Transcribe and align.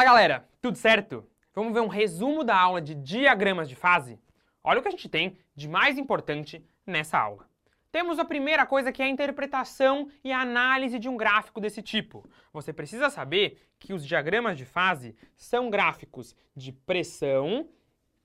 Fala 0.00 0.12
galera, 0.12 0.48
tudo 0.62 0.78
certo? 0.78 1.28
Vamos 1.54 1.74
ver 1.74 1.80
um 1.80 1.86
resumo 1.86 2.42
da 2.42 2.58
aula 2.58 2.80
de 2.80 2.94
diagramas 2.94 3.68
de 3.68 3.76
fase? 3.76 4.18
Olha 4.64 4.80
o 4.80 4.82
que 4.82 4.88
a 4.88 4.90
gente 4.90 5.10
tem 5.10 5.36
de 5.54 5.68
mais 5.68 5.98
importante 5.98 6.64
nessa 6.86 7.18
aula. 7.18 7.46
Temos 7.92 8.18
a 8.18 8.24
primeira 8.24 8.64
coisa 8.64 8.92
que 8.92 9.02
é 9.02 9.04
a 9.04 9.10
interpretação 9.10 10.08
e 10.24 10.32
a 10.32 10.40
análise 10.40 10.98
de 10.98 11.06
um 11.06 11.18
gráfico 11.18 11.60
desse 11.60 11.82
tipo. 11.82 12.26
Você 12.50 12.72
precisa 12.72 13.10
saber 13.10 13.58
que 13.78 13.92
os 13.92 14.06
diagramas 14.06 14.56
de 14.56 14.64
fase 14.64 15.14
são 15.36 15.68
gráficos 15.68 16.34
de 16.56 16.72
pressão 16.72 17.68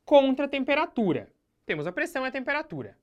contra 0.05 0.47
temperatura. 0.47 1.29
Temos 1.65 1.85
a 1.85 1.91
pressão 1.91 2.23
e 2.23 2.29
a 2.29 2.31
temperatura. 2.31 2.97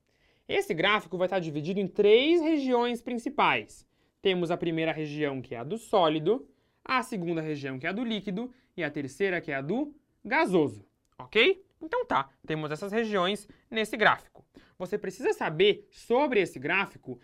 Esse 0.47 0.73
gráfico 0.73 1.15
vai 1.15 1.27
estar 1.27 1.37
dividido 1.37 1.79
em 1.79 1.87
três 1.87 2.41
regiões 2.41 3.03
principais. 3.03 3.87
Temos 4.19 4.49
a 4.49 4.57
primeira 4.57 4.91
região, 4.91 5.43
que 5.43 5.53
é 5.53 5.59
a 5.59 5.63
do 5.63 5.77
sólido, 5.77 6.49
a 6.83 7.01
segunda 7.01 7.39
região, 7.39 7.79
que 7.79 7.87
é 7.87 7.89
a 7.89 7.93
do 7.93 8.03
líquido, 8.03 8.51
e 8.75 8.83
a 8.83 8.91
terceira, 8.91 9.41
que 9.41 9.51
é 9.51 9.55
a 9.55 9.61
do 9.61 9.95
gasoso, 10.23 10.85
ok? 11.17 11.63
Então 11.81 12.05
tá, 12.05 12.29
temos 12.47 12.71
essas 12.71 12.91
regiões 12.91 13.47
nesse 13.69 13.97
gráfico. 13.97 14.45
Você 14.77 14.97
precisa 14.97 15.33
saber 15.33 15.87
sobre 15.91 16.41
esse 16.41 16.57
gráfico 16.59 17.19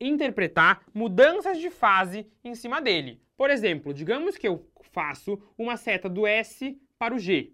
interpretar 0.00 0.82
mudanças 0.92 1.58
de 1.58 1.70
fase 1.70 2.26
em 2.42 2.54
cima 2.54 2.80
dele. 2.80 3.22
Por 3.36 3.50
exemplo, 3.50 3.92
digamos 3.92 4.36
que 4.36 4.46
eu 4.46 4.66
faço 4.92 5.40
uma 5.56 5.76
seta 5.76 6.08
do 6.08 6.26
S 6.26 6.80
para 6.98 7.14
o 7.14 7.18
G. 7.18 7.52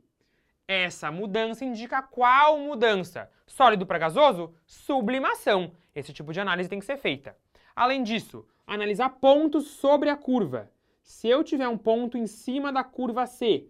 Essa 0.66 1.10
mudança 1.10 1.64
indica 1.64 2.02
qual 2.02 2.58
mudança? 2.58 3.30
Sólido 3.46 3.86
para 3.86 3.98
gasoso? 3.98 4.54
Sublimação. 4.66 5.72
Esse 5.94 6.12
tipo 6.12 6.32
de 6.32 6.40
análise 6.40 6.68
tem 6.68 6.78
que 6.78 6.84
ser 6.84 6.96
feita. 6.96 7.36
Além 7.74 8.02
disso, 8.02 8.46
analisar 8.66 9.10
pontos 9.10 9.66
sobre 9.66 10.08
a 10.08 10.16
curva. 10.16 10.70
Se 11.02 11.28
eu 11.28 11.42
tiver 11.42 11.68
um 11.68 11.78
ponto 11.78 12.16
em 12.16 12.26
cima 12.26 12.72
da 12.72 12.84
curva 12.84 13.26
C, 13.26 13.68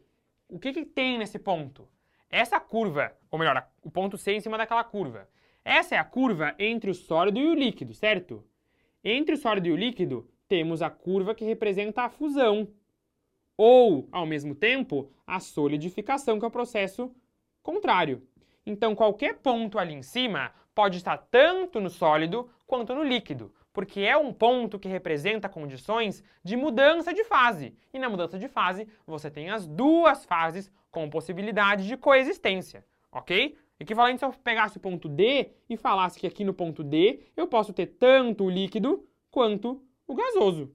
o 0.49 0.59
que, 0.59 0.73
que 0.73 0.85
tem 0.85 1.19
nesse 1.19 1.39
ponto? 1.39 1.89
Essa 2.29 2.61
curva, 2.61 3.13
ou 3.31 3.39
melhor, 3.39 3.67
o 3.83 3.91
ponto 3.91 4.19
C 4.19 4.33
em 4.33 4.41
cima 4.41 4.59
daquela 4.59 4.85
curva. 4.85 5.29
Essa 5.65 5.95
é 5.95 5.99
a 5.99 6.05
curva 6.05 6.55
entre 6.59 6.91
o 6.91 6.95
sólido 6.95 7.39
e 7.39 7.47
o 7.47 7.55
líquido, 7.55 7.95
certo? 7.95 8.45
Entre 9.03 9.35
o 9.35 9.39
sólido 9.39 9.69
e 9.69 9.73
o 9.73 9.77
líquido, 9.77 10.29
temos 10.49 10.83
a 10.83 10.91
curva 10.91 11.35
que 11.35 11.45
representa 11.45 12.03
a 12.03 12.09
fusão. 12.09 12.69
Ou, 13.57 14.09
ao 14.11 14.27
mesmo 14.27 14.55
tempo, 14.55 15.11
a 15.27 15.39
solidificação, 15.39 16.39
que 16.39 16.45
é 16.45 16.49
o 16.49 16.53
processo 16.53 17.15
contrário. 17.63 18.27
Então, 18.65 18.95
qualquer 18.95 19.37
ponto 19.39 19.79
ali 19.79 19.95
em 19.95 20.03
cima 20.03 20.53
pode 20.75 20.97
estar 20.97 21.19
tanto 21.19 21.81
no 21.81 21.91
sólido 21.91 22.51
quanto 22.67 22.95
no 22.95 23.03
líquido 23.03 23.53
porque 23.73 24.01
é 24.01 24.17
um 24.17 24.33
ponto 24.33 24.79
que 24.79 24.89
representa 24.89 25.49
condições 25.49 26.23
de 26.43 26.57
mudança 26.57 27.13
de 27.13 27.25
fase. 27.25 27.75
E 27.93 27.99
na 27.99 28.09
mudança 28.09 28.39
de 28.39 28.49
fase, 28.49 28.89
você 29.07 29.31
tem 29.31 29.51
as 29.51 29.67
duas 29.67 30.25
fases 30.25 30.71
com 30.91 31.09
possibilidade 31.09 31.87
de 31.87 31.97
coexistência, 31.97 32.85
ok? 33.13 33.57
Equivalente 33.79 34.19
se 34.19 34.25
eu 34.25 34.33
pegasse 34.33 34.77
o 34.77 34.81
ponto 34.81 35.09
D 35.09 35.53
e 35.69 35.77
falasse 35.77 36.19
que 36.19 36.27
aqui 36.27 36.45
no 36.45 36.53
ponto 36.53 36.85
D 36.85 37.21
eu 37.37 37.47
posso 37.47 37.73
ter 37.73 37.87
tanto 37.87 38.45
o 38.45 38.51
líquido 38.51 39.09
quanto 39.31 39.83
o 40.07 40.15
gasoso. 40.15 40.71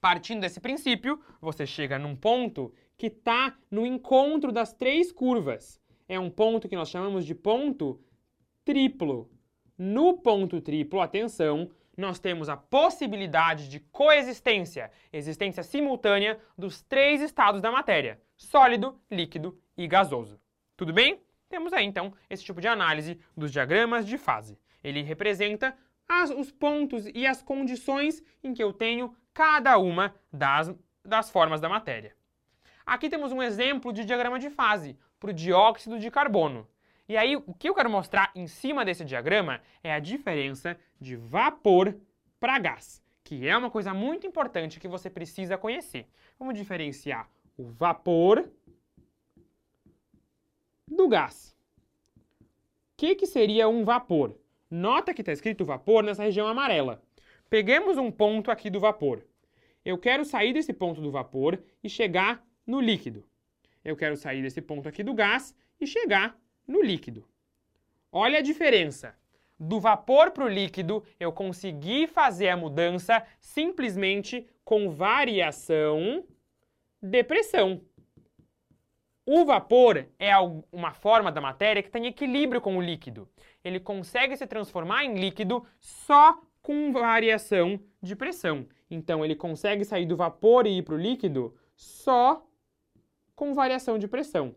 Partindo 0.00 0.42
desse 0.42 0.60
princípio, 0.60 1.18
você 1.40 1.66
chega 1.66 1.98
num 1.98 2.14
ponto 2.14 2.72
que 2.96 3.06
está 3.06 3.56
no 3.70 3.86
encontro 3.86 4.52
das 4.52 4.72
três 4.72 5.10
curvas. 5.10 5.80
É 6.06 6.20
um 6.20 6.30
ponto 6.30 6.68
que 6.68 6.76
nós 6.76 6.90
chamamos 6.90 7.24
de 7.24 7.34
ponto 7.34 7.98
triplo. 8.64 9.30
No 9.76 10.18
ponto 10.18 10.60
triplo, 10.60 11.00
atenção, 11.00 11.70
nós 11.96 12.18
temos 12.18 12.48
a 12.48 12.56
possibilidade 12.56 13.68
de 13.68 13.80
coexistência, 13.80 14.90
existência 15.12 15.62
simultânea 15.62 16.38
dos 16.56 16.82
três 16.82 17.20
estados 17.20 17.60
da 17.60 17.70
matéria: 17.70 18.20
sólido, 18.36 19.00
líquido 19.10 19.58
e 19.76 19.86
gasoso. 19.86 20.40
Tudo 20.76 20.92
bem? 20.92 21.20
Temos 21.48 21.72
aí 21.72 21.84
então 21.84 22.12
esse 22.28 22.44
tipo 22.44 22.60
de 22.60 22.68
análise 22.68 23.20
dos 23.36 23.52
diagramas 23.52 24.06
de 24.06 24.18
fase. 24.18 24.58
Ele 24.82 25.02
representa 25.02 25.76
as, 26.08 26.30
os 26.30 26.50
pontos 26.50 27.06
e 27.14 27.26
as 27.26 27.42
condições 27.42 28.22
em 28.42 28.52
que 28.52 28.62
eu 28.62 28.72
tenho 28.72 29.16
cada 29.32 29.78
uma 29.78 30.14
das, 30.32 30.74
das 31.04 31.30
formas 31.30 31.60
da 31.60 31.68
matéria. 31.68 32.14
Aqui 32.84 33.08
temos 33.08 33.32
um 33.32 33.42
exemplo 33.42 33.92
de 33.92 34.04
diagrama 34.04 34.38
de 34.38 34.50
fase 34.50 34.98
para 35.18 35.30
o 35.30 35.34
dióxido 35.34 35.98
de 35.98 36.10
carbono. 36.10 36.68
E 37.08 37.16
aí, 37.16 37.36
o 37.36 37.52
que 37.52 37.68
eu 37.68 37.74
quero 37.74 37.90
mostrar 37.90 38.30
em 38.34 38.46
cima 38.46 38.84
desse 38.84 39.04
diagrama 39.04 39.60
é 39.82 39.92
a 39.92 39.98
diferença 39.98 40.78
de 40.98 41.16
vapor 41.16 41.94
para 42.40 42.58
gás, 42.58 43.02
que 43.22 43.46
é 43.46 43.56
uma 43.56 43.70
coisa 43.70 43.92
muito 43.92 44.26
importante 44.26 44.80
que 44.80 44.88
você 44.88 45.10
precisa 45.10 45.58
conhecer. 45.58 46.06
Vamos 46.38 46.54
diferenciar 46.54 47.28
o 47.58 47.64
vapor 47.64 48.48
do 50.88 51.06
gás. 51.08 51.54
O 52.40 52.96
que, 52.96 53.14
que 53.14 53.26
seria 53.26 53.68
um 53.68 53.84
vapor? 53.84 54.38
Nota 54.70 55.12
que 55.12 55.20
está 55.20 55.32
escrito 55.32 55.64
vapor 55.64 56.02
nessa 56.02 56.22
região 56.22 56.46
amarela. 56.46 57.02
Peguemos 57.50 57.98
um 57.98 58.10
ponto 58.10 58.50
aqui 58.50 58.70
do 58.70 58.80
vapor. 58.80 59.22
Eu 59.84 59.98
quero 59.98 60.24
sair 60.24 60.54
desse 60.54 60.72
ponto 60.72 61.02
do 61.02 61.10
vapor 61.10 61.62
e 61.82 61.88
chegar 61.88 62.42
no 62.66 62.80
líquido. 62.80 63.24
Eu 63.84 63.94
quero 63.94 64.16
sair 64.16 64.42
desse 64.42 64.62
ponto 64.62 64.88
aqui 64.88 65.02
do 65.02 65.12
gás 65.12 65.54
e 65.78 65.86
chegar 65.86 66.38
no 66.66 66.82
líquido. 66.82 67.26
Olha 68.10 68.38
a 68.38 68.42
diferença. 68.42 69.14
Do 69.58 69.80
vapor 69.80 70.30
para 70.32 70.44
o 70.44 70.48
líquido, 70.48 71.04
eu 71.18 71.32
consegui 71.32 72.06
fazer 72.06 72.48
a 72.48 72.56
mudança 72.56 73.24
simplesmente 73.40 74.46
com 74.64 74.90
variação 74.90 76.24
de 77.00 77.22
pressão. 77.22 77.80
O 79.26 79.44
vapor 79.44 80.06
é 80.18 80.32
uma 80.70 80.92
forma 80.92 81.32
da 81.32 81.40
matéria 81.40 81.82
que 81.82 81.90
tem 81.90 82.06
equilíbrio 82.06 82.60
com 82.60 82.76
o 82.76 82.82
líquido. 82.82 83.28
Ele 83.64 83.80
consegue 83.80 84.36
se 84.36 84.46
transformar 84.46 85.04
em 85.04 85.14
líquido 85.14 85.64
só 85.78 86.38
com 86.60 86.92
variação 86.92 87.80
de 88.02 88.14
pressão. 88.14 88.66
Então, 88.90 89.24
ele 89.24 89.34
consegue 89.34 89.84
sair 89.84 90.04
do 90.04 90.16
vapor 90.16 90.66
e 90.66 90.78
ir 90.78 90.82
para 90.82 90.94
o 90.94 90.98
líquido 90.98 91.56
só 91.74 92.46
com 93.34 93.54
variação 93.54 93.98
de 93.98 94.06
pressão. 94.06 94.54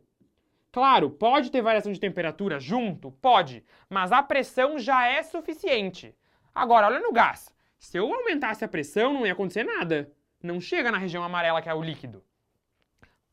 Claro, 0.72 1.10
pode 1.10 1.52
ter 1.52 1.62
variação 1.62 1.92
de 1.92 2.00
temperatura 2.00 2.60
junto? 2.60 3.12
Pode, 3.12 3.64
mas 3.90 4.12
a 4.12 4.22
pressão 4.22 4.78
já 4.78 5.08
é 5.08 5.24
suficiente. 5.24 6.16
Agora, 6.54 6.88
olha 6.88 7.00
no 7.00 7.12
gás. 7.12 7.54
Se 7.80 7.98
eu 7.98 8.14
aumentasse 8.14 8.66
a 8.66 8.68
pressão, 8.68 9.14
não 9.14 9.26
ia 9.26 9.34
acontecer 9.34 9.64
nada. 9.64 10.12
Não 10.42 10.60
chega 10.60 10.92
na 10.92 10.98
região 10.98 11.24
amarela 11.24 11.62
que 11.62 11.70
é 11.70 11.74
o 11.74 11.82
líquido. 11.82 12.24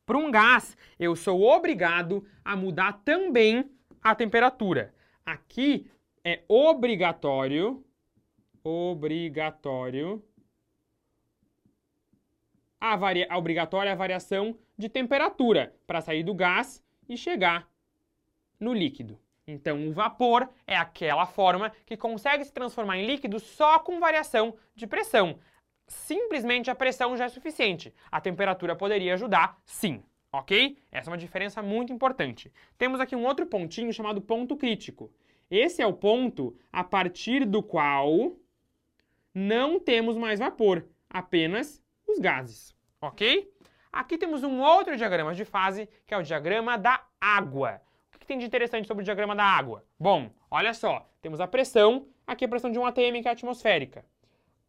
Para 0.05 0.17
um 0.17 0.29
gás, 0.29 0.77
eu 0.99 1.15
sou 1.15 1.41
obrigado 1.41 2.25
a 2.43 2.55
mudar 2.55 3.01
também 3.03 3.69
a 4.03 4.13
temperatura. 4.13 4.93
Aqui 5.25 5.89
é 6.23 6.43
obrigatório, 6.47 7.83
obrigatório, 8.63 10.23
a, 12.79 12.95
varia, 12.95 13.27
obrigatória 13.35 13.91
a 13.91 13.95
variação 13.95 14.55
de 14.77 14.87
temperatura 14.87 15.75
para 15.87 16.01
sair 16.01 16.21
do 16.21 16.35
gás 16.35 16.84
e 17.07 17.17
chegar 17.17 17.67
no 18.59 18.73
líquido. 18.73 19.19
Então, 19.47 19.87
o 19.87 19.93
vapor 19.93 20.49
é 20.65 20.75
aquela 20.75 21.25
forma 21.25 21.71
que 21.85 21.95
consegue 21.95 22.43
se 22.43 22.51
transformar 22.51 22.97
em 22.97 23.05
líquido 23.05 23.39
só 23.39 23.77
com 23.79 23.99
variação 23.99 24.55
de 24.75 24.87
pressão. 24.87 25.39
Simplesmente 25.87 26.71
a 26.71 26.75
pressão 26.75 27.15
já 27.15 27.25
é 27.25 27.29
suficiente. 27.29 27.93
A 28.11 28.19
temperatura 28.19 28.75
poderia 28.75 29.13
ajudar, 29.13 29.61
sim. 29.65 30.03
Ok? 30.31 30.77
Essa 30.91 31.09
é 31.09 31.11
uma 31.11 31.17
diferença 31.17 31.61
muito 31.61 31.93
importante. 31.93 32.51
Temos 32.77 32.99
aqui 32.99 33.15
um 33.15 33.25
outro 33.25 33.45
pontinho 33.45 33.93
chamado 33.93 34.19
ponto 34.19 34.57
crítico. 34.57 35.11
Esse 35.49 35.81
é 35.81 35.87
o 35.87 35.93
ponto 35.93 36.57
a 36.73 36.83
partir 36.83 37.45
do 37.45 37.61
qual 37.61 38.35
não 39.33 39.79
temos 39.79 40.17
mais 40.17 40.39
vapor, 40.39 40.85
apenas 41.09 41.81
os 42.07 42.19
gases. 42.19 42.75
Ok? 42.99 43.49
Aqui 43.95 44.17
temos 44.17 44.43
um 44.43 44.59
outro 44.59 44.97
diagrama 44.97 45.33
de 45.33 45.45
fase, 45.45 45.87
que 46.05 46.13
é 46.13 46.17
o 46.17 46.21
diagrama 46.21 46.77
da 46.77 47.01
água. 47.17 47.81
O 48.13 48.19
que 48.19 48.25
tem 48.25 48.37
de 48.37 48.45
interessante 48.45 48.89
sobre 48.89 49.03
o 49.03 49.05
diagrama 49.05 49.33
da 49.33 49.45
água? 49.45 49.85
Bom, 49.97 50.29
olha 50.51 50.73
só, 50.73 51.09
temos 51.21 51.39
a 51.39 51.47
pressão, 51.47 52.05
aqui 52.27 52.43
a 52.43 52.47
pressão 52.49 52.69
de 52.69 52.77
1 52.77 52.85
atm, 52.87 53.21
que 53.21 53.29
é 53.29 53.31
atmosférica. 53.31 54.05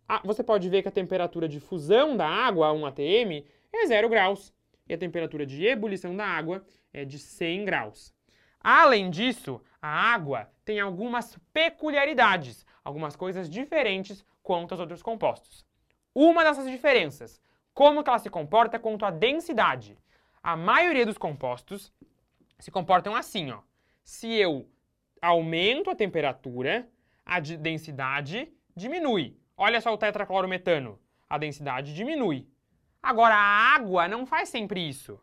Ah, 0.08 0.20
você 0.24 0.44
pode 0.44 0.68
ver 0.68 0.80
que 0.80 0.86
a 0.86 0.92
temperatura 0.92 1.48
de 1.48 1.58
fusão 1.58 2.16
da 2.16 2.28
água 2.28 2.68
a 2.68 2.72
1 2.72 2.86
atm 2.86 3.44
é 3.72 3.86
0 3.88 4.08
graus, 4.08 4.54
e 4.88 4.94
a 4.94 4.98
temperatura 4.98 5.44
de 5.44 5.66
ebulição 5.66 6.16
da 6.16 6.24
água 6.24 6.64
é 6.92 7.04
de 7.04 7.18
100 7.18 7.64
graus. 7.64 8.14
Além 8.60 9.10
disso, 9.10 9.60
a 9.82 9.88
água 9.88 10.48
tem 10.64 10.78
algumas 10.78 11.36
peculiaridades, 11.52 12.64
algumas 12.84 13.16
coisas 13.16 13.50
diferentes 13.50 14.24
quanto 14.40 14.70
aos 14.70 14.80
outros 14.80 15.02
compostos. 15.02 15.66
Uma 16.14 16.44
dessas 16.44 16.70
diferenças 16.70 17.42
como 17.76 18.02
que 18.02 18.08
ela 18.08 18.18
se 18.18 18.30
comporta 18.30 18.78
quanto 18.78 19.04
à 19.04 19.10
densidade? 19.10 19.98
A 20.42 20.56
maioria 20.56 21.04
dos 21.04 21.18
compostos 21.18 21.92
se 22.58 22.70
comportam 22.70 23.14
assim, 23.14 23.50
ó. 23.50 23.58
Se 24.02 24.32
eu 24.32 24.66
aumento 25.20 25.90
a 25.90 25.94
temperatura, 25.94 26.88
a 27.22 27.38
densidade 27.38 28.50
diminui. 28.74 29.36
Olha 29.54 29.78
só 29.82 29.92
o 29.92 29.98
tetraclorometano. 29.98 30.98
A 31.28 31.36
densidade 31.36 31.94
diminui. 31.94 32.48
Agora, 33.02 33.34
a 33.34 33.74
água 33.74 34.08
não 34.08 34.24
faz 34.24 34.48
sempre 34.48 34.80
isso. 34.80 35.20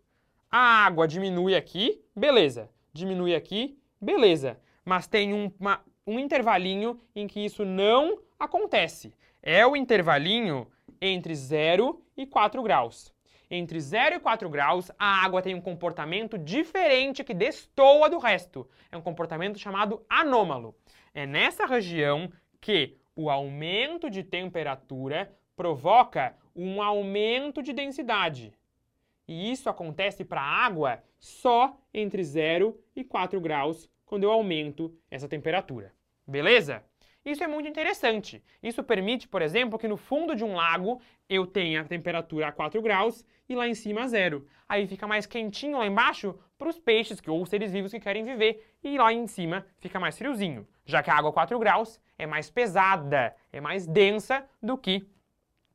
A 0.52 0.86
água 0.86 1.08
diminui 1.08 1.56
aqui, 1.56 2.06
beleza. 2.16 2.70
Diminui 2.94 3.34
aqui, 3.34 3.80
beleza. 4.00 4.60
Mas 4.86 5.08
tem 5.08 5.34
um, 5.34 5.52
uma, 5.60 5.84
um 6.06 6.20
intervalinho 6.20 7.02
em 7.16 7.26
que 7.26 7.44
isso 7.44 7.66
não 7.66 8.20
acontece. 8.40 9.12
É 9.42 9.66
o 9.66 9.76
intervalinho 9.76 10.68
entre 11.04 11.36
0 11.36 12.02
e 12.16 12.26
4 12.26 12.64
graus. 12.64 13.14
Entre 13.52 13.80
0 13.80 14.16
e 14.16 14.20
4 14.20 14.50
graus, 14.50 14.90
a 14.98 15.24
água 15.24 15.42
tem 15.42 15.54
um 15.54 15.62
comportamento 15.62 16.38
diferente 16.38 17.24
que 17.24 17.34
destoa 17.34 18.10
do 18.10 18.18
resto. 18.18 18.68
É 18.92 18.98
um 18.98 19.02
comportamento 19.02 19.60
chamado 19.60 20.04
anômalo. 20.10 20.74
É 21.14 21.26
nessa 21.26 21.66
região 21.66 22.32
que 22.60 22.98
o 23.16 23.30
aumento 23.30 24.10
de 24.10 24.24
temperatura 24.24 25.32
provoca 25.56 26.36
um 26.56 26.82
aumento 26.82 27.62
de 27.62 27.74
densidade. 27.74 28.54
E 29.28 29.52
isso 29.52 29.70
acontece 29.70 30.24
para 30.24 30.42
a 30.42 30.66
água 30.66 31.04
só 31.20 31.78
entre 31.94 32.24
0 32.24 32.80
e 32.96 33.04
4 33.04 33.40
graus 33.40 33.90
quando 34.06 34.24
eu 34.24 34.32
aumento 34.32 34.96
essa 35.12 35.28
temperatura. 35.28 35.94
Beleza? 36.26 36.84
Isso 37.26 37.44
é 37.44 37.48
muito 37.48 37.70
interessante. 37.70 38.44
Isso 38.62 38.84
permite, 38.84 39.28
por 39.28 39.42
exemplo, 39.42 39.80
que 39.80 39.88
no 39.88 39.96
fundo 39.96 40.36
de 40.36 40.44
um 40.44 40.56
lago 40.56 41.02
eu 41.30 41.48
tenha 41.48 41.82
a 41.82 41.86
temperatura 41.86 42.48
a 42.48 42.52
4 42.52 42.82
graus 42.82 43.26
e 43.48 43.56
lá 43.56 43.68
em 43.68 43.74
cima 43.74 44.04
a 44.04 44.08
zero. 44.08 44.46
Aí 44.68 44.86
fica 44.88 45.08
mais 45.08 45.26
quentinho 45.26 45.78
lá 45.78 45.86
embaixo 45.86 46.38
para 46.58 46.68
os 46.68 46.78
peixes 46.78 47.22
que, 47.22 47.30
ou 47.30 47.46
seres 47.46 47.72
vivos 47.72 47.92
que 47.92 48.00
querem 48.00 48.24
viver 48.24 48.76
e 48.84 48.98
lá 48.98 49.14
em 49.14 49.26
cima 49.28 49.66
fica 49.80 50.00
mais 50.00 50.18
friozinho, 50.18 50.68
já 50.86 51.02
que 51.02 51.10
a 51.10 51.16
água 51.16 51.30
a 51.30 51.34
4 51.34 51.58
graus 51.60 52.00
é 52.18 52.26
mais 52.26 52.50
pesada, 52.50 53.36
é 53.52 53.62
mais 53.62 53.88
densa 53.88 54.46
do 54.62 54.78
que 54.78 55.08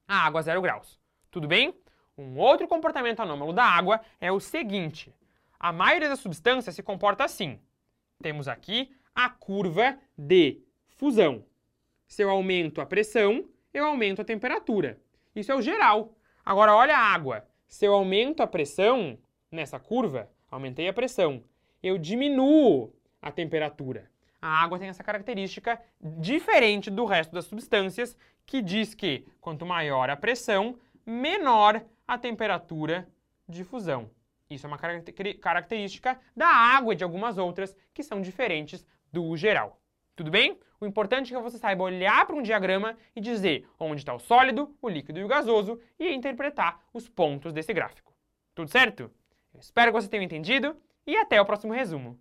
a 0.06 0.26
água 0.26 0.40
a 0.40 0.42
0 0.42 0.60
graus. 0.60 0.98
Tudo 1.30 1.48
bem? 1.48 1.74
Um 2.16 2.38
outro 2.38 2.66
comportamento 2.68 3.20
anômalo 3.20 3.52
da 3.52 3.64
água 3.64 4.00
é 4.20 4.30
o 4.30 4.40
seguinte. 4.40 5.14
A 5.58 5.72
maioria 5.72 6.08
das 6.08 6.20
substâncias 6.20 6.74
se 6.74 6.82
comporta 6.82 7.24
assim. 7.24 7.60
Temos 8.20 8.48
aqui 8.48 8.90
a 9.14 9.28
curva 9.30 9.98
de 10.16 10.60
fusão. 10.98 11.44
Se 12.06 12.22
eu 12.22 12.28
aumento 12.28 12.80
a 12.80 12.86
pressão, 12.86 13.44
eu 13.72 13.86
aumento 13.86 14.20
a 14.20 14.24
temperatura. 14.24 15.00
Isso 15.34 15.50
é 15.50 15.54
o 15.54 15.62
geral. 15.62 16.12
Agora, 16.44 16.74
olha 16.74 16.96
a 16.96 17.14
água. 17.14 17.46
Se 17.66 17.84
eu 17.84 17.94
aumento 17.94 18.42
a 18.42 18.46
pressão 18.46 19.16
nessa 19.50 19.78
curva, 19.78 20.28
aumentei 20.50 20.88
a 20.88 20.92
pressão, 20.92 21.42
eu 21.82 21.96
diminuo 21.96 22.92
a 23.22 23.30
temperatura. 23.30 24.10
A 24.42 24.62
água 24.62 24.78
tem 24.78 24.88
essa 24.88 25.04
característica 25.04 25.80
diferente 26.00 26.90
do 26.90 27.04
resto 27.04 27.32
das 27.32 27.44
substâncias, 27.44 28.16
que 28.44 28.60
diz 28.60 28.94
que 28.94 29.26
quanto 29.40 29.66
maior 29.66 30.10
a 30.10 30.16
pressão, 30.16 30.78
menor 31.06 31.84
a 32.06 32.18
temperatura 32.18 33.08
de 33.48 33.62
fusão. 33.62 34.10
Isso 34.50 34.66
é 34.66 34.68
uma 34.68 34.78
característica 34.78 36.18
da 36.34 36.48
água 36.48 36.94
e 36.94 36.96
de 36.96 37.04
algumas 37.04 37.36
outras 37.38 37.76
que 37.92 38.02
são 38.02 38.20
diferentes 38.20 38.84
do 39.12 39.36
geral. 39.36 39.78
Tudo 40.18 40.32
bem? 40.32 40.58
O 40.80 40.84
importante 40.84 41.32
é 41.32 41.36
que 41.36 41.42
você 41.44 41.58
saiba 41.58 41.84
olhar 41.84 42.26
para 42.26 42.34
um 42.34 42.42
diagrama 42.42 42.98
e 43.14 43.20
dizer 43.20 43.68
onde 43.78 44.00
está 44.00 44.12
o 44.12 44.18
sólido, 44.18 44.74
o 44.82 44.88
líquido 44.88 45.20
e 45.20 45.22
o 45.22 45.28
gasoso 45.28 45.78
e 45.96 46.12
interpretar 46.12 46.80
os 46.92 47.08
pontos 47.08 47.52
desse 47.52 47.72
gráfico. 47.72 48.12
Tudo 48.52 48.68
certo? 48.68 49.12
Eu 49.54 49.60
espero 49.60 49.92
que 49.92 50.00
você 50.00 50.08
tenha 50.08 50.24
entendido 50.24 50.76
e 51.06 51.16
até 51.16 51.40
o 51.40 51.46
próximo 51.46 51.72
resumo. 51.72 52.18